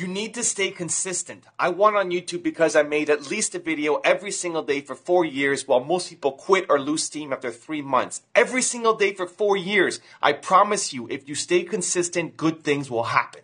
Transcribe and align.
You 0.00 0.08
need 0.08 0.32
to 0.32 0.42
stay 0.42 0.70
consistent. 0.70 1.44
I 1.58 1.68
won 1.68 1.94
on 1.94 2.10
YouTube 2.10 2.42
because 2.42 2.74
I 2.74 2.82
made 2.82 3.10
at 3.10 3.30
least 3.30 3.54
a 3.54 3.58
video 3.58 3.96
every 3.96 4.30
single 4.30 4.62
day 4.62 4.80
for 4.80 4.94
four 4.94 5.26
years 5.26 5.68
while 5.68 5.84
most 5.84 6.08
people 6.08 6.32
quit 6.32 6.64
or 6.70 6.80
lose 6.80 7.02
steam 7.02 7.34
after 7.34 7.50
three 7.50 7.82
months. 7.82 8.22
Every 8.34 8.62
single 8.62 8.94
day 8.94 9.12
for 9.12 9.26
four 9.26 9.58
years. 9.58 10.00
I 10.22 10.32
promise 10.32 10.94
you, 10.94 11.06
if 11.10 11.28
you 11.28 11.34
stay 11.34 11.64
consistent, 11.64 12.38
good 12.38 12.64
things 12.64 12.90
will 12.90 13.12
happen. 13.12 13.42